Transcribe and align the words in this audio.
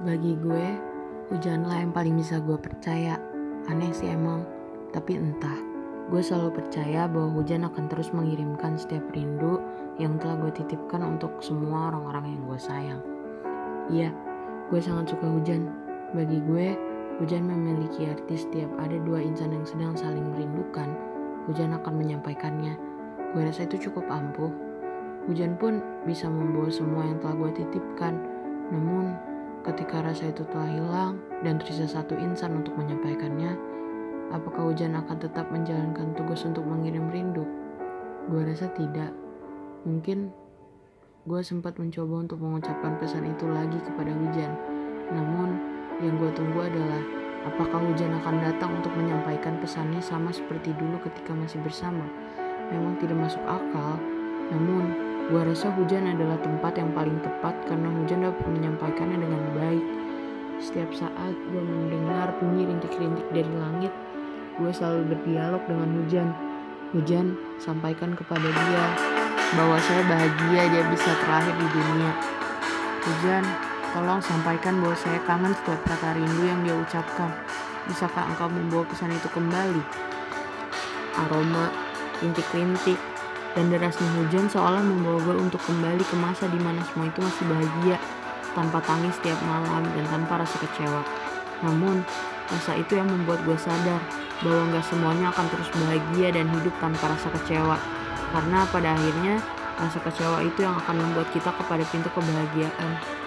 Bagi 0.00 0.40
gue, 0.40 0.66
hujanlah 1.28 1.84
yang 1.84 1.92
paling 1.92 2.16
bisa 2.16 2.40
gue 2.40 2.56
percaya. 2.56 3.20
Aneh 3.68 3.92
sih 3.92 4.08
emang, 4.08 4.40
tapi 4.88 5.20
entah. 5.20 5.60
Gue 6.08 6.24
selalu 6.24 6.64
percaya 6.64 7.04
bahwa 7.04 7.36
hujan 7.36 7.68
akan 7.68 7.92
terus 7.92 8.08
mengirimkan 8.16 8.80
setiap 8.80 9.04
rindu 9.12 9.60
yang 10.00 10.16
telah 10.16 10.40
gue 10.40 10.64
titipkan 10.64 11.04
untuk 11.04 11.36
semua 11.44 11.92
orang-orang 11.92 12.32
yang 12.32 12.42
gue 12.48 12.58
sayang. 12.58 13.02
Iya, 13.92 14.10
gue 14.72 14.80
sangat 14.80 15.12
suka 15.12 15.28
hujan. 15.28 15.68
Bagi 16.16 16.40
gue, 16.40 16.72
hujan 17.20 17.44
memiliki 17.44 18.08
arti 18.08 18.40
setiap 18.40 18.72
ada 18.80 18.96
dua 19.04 19.20
insan 19.20 19.52
yang 19.52 19.68
sedang 19.68 19.92
saling 19.92 20.24
merindukan, 20.32 20.88
hujan 21.52 21.76
akan 21.76 22.00
menyampaikannya. 22.00 22.80
Gue 23.36 23.44
rasa 23.44 23.68
itu 23.68 23.92
cukup 23.92 24.08
ampuh. 24.08 24.50
Hujan 25.28 25.60
pun 25.60 25.84
bisa 26.08 26.32
membawa 26.32 26.72
semua 26.72 27.04
yang 27.04 27.20
telah 27.20 27.36
gue 27.36 27.50
titipkan. 27.60 28.16
Namun, 28.72 29.31
ketika 29.62 30.02
rasa 30.02 30.30
itu 30.30 30.42
telah 30.50 30.66
hilang 30.66 31.22
dan 31.46 31.58
tersisa 31.62 31.86
satu 31.86 32.18
insan 32.18 32.58
untuk 32.62 32.74
menyampaikannya, 32.74 33.54
apakah 34.34 34.70
hujan 34.70 34.98
akan 34.98 35.16
tetap 35.22 35.46
menjalankan 35.54 36.14
tugas 36.18 36.42
untuk 36.42 36.66
mengirim 36.66 37.06
rindu? 37.10 37.46
Gue 38.26 38.42
rasa 38.42 38.70
tidak. 38.74 39.14
Mungkin 39.86 40.30
gue 41.26 41.40
sempat 41.42 41.78
mencoba 41.78 42.26
untuk 42.26 42.38
mengucapkan 42.42 42.98
pesan 42.98 43.26
itu 43.30 43.46
lagi 43.46 43.78
kepada 43.82 44.10
hujan. 44.10 44.52
Namun, 45.14 45.58
yang 46.02 46.18
gue 46.18 46.30
tunggu 46.34 46.66
adalah 46.66 47.02
apakah 47.46 47.78
hujan 47.82 48.14
akan 48.22 48.42
datang 48.42 48.70
untuk 48.78 48.90
menyampaikan 48.94 49.58
pesannya 49.62 50.02
sama 50.02 50.34
seperti 50.34 50.74
dulu 50.74 50.98
ketika 51.02 51.34
masih 51.34 51.62
bersama. 51.62 52.06
Memang 52.74 52.98
tidak 52.98 53.18
masuk 53.18 53.42
akal, 53.44 54.00
namun 54.50 55.11
Gua 55.30 55.46
rasa 55.46 55.70
hujan 55.78 56.10
adalah 56.10 56.34
tempat 56.42 56.74
yang 56.74 56.90
paling 56.90 57.14
tepat 57.22 57.54
karena 57.70 57.86
hujan 57.94 58.26
dapat 58.26 58.46
menyampaikannya 58.50 59.18
dengan 59.22 59.42
baik. 59.54 59.84
Setiap 60.62 60.90
saat 60.94 61.34
gue 61.50 61.62
mendengar 61.62 62.30
bunyi 62.38 62.70
rintik-rintik 62.70 63.26
dari 63.34 63.50
langit, 63.58 63.90
gue 64.58 64.70
selalu 64.70 65.10
berdialog 65.10 65.62
dengan 65.66 65.90
hujan. 65.98 66.28
Hujan, 66.94 67.26
sampaikan 67.58 68.14
kepada 68.14 68.46
dia 68.46 68.86
bahwa 69.58 69.76
saya 69.82 70.02
bahagia 70.06 70.62
dia 70.70 70.84
bisa 70.86 71.10
terakhir 71.18 71.54
di 71.58 71.66
dunia. 71.66 72.12
Hujan, 73.02 73.44
tolong 73.90 74.22
sampaikan 74.22 74.78
bahwa 74.78 74.94
saya 74.94 75.18
kangen 75.26 75.50
setiap 75.50 75.82
kata 75.82 76.14
rindu 76.14 76.42
yang 76.46 76.60
dia 76.62 76.78
ucapkan. 76.78 77.30
Bisakah 77.90 78.30
engkau 78.30 78.46
membawa 78.46 78.86
pesan 78.86 79.10
itu 79.10 79.26
kembali? 79.34 79.82
Aroma, 81.26 81.74
rintik-rintik, 82.22 82.96
dan 83.52 83.68
derasnya 83.68 84.08
hujan 84.16 84.48
seolah 84.48 84.80
membawa 84.80 85.20
gue 85.22 85.36
untuk 85.36 85.60
kembali 85.68 86.00
ke 86.04 86.16
masa 86.16 86.48
di 86.48 86.56
mana 86.60 86.80
semua 86.88 87.08
itu 87.08 87.20
masih 87.20 87.44
bahagia, 87.48 87.96
tanpa 88.56 88.78
tangis 88.84 89.12
setiap 89.20 89.40
malam 89.44 89.84
dan 89.92 90.04
tanpa 90.08 90.40
rasa 90.40 90.56
kecewa. 90.60 91.02
Namun, 91.64 92.04
rasa 92.48 92.76
itu 92.76 92.96
yang 92.96 93.08
membuat 93.08 93.44
gue 93.44 93.56
sadar 93.56 94.00
bahwa 94.42 94.62
nggak 94.74 94.84
semuanya 94.88 95.30
akan 95.30 95.46
terus 95.52 95.68
bahagia 95.72 96.28
dan 96.34 96.46
hidup 96.50 96.74
tanpa 96.80 97.12
rasa 97.12 97.28
kecewa. 97.40 97.76
Karena 98.32 98.64
pada 98.72 98.96
akhirnya, 98.96 99.36
rasa 99.76 99.98
kecewa 100.00 100.38
itu 100.44 100.64
yang 100.64 100.74
akan 100.76 100.96
membuat 101.00 101.28
kita 101.30 101.52
kepada 101.52 101.84
pintu 101.92 102.08
kebahagiaan. 102.12 103.21